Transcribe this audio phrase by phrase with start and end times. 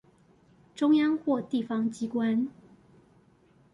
[0.73, 2.47] 中央或地方機關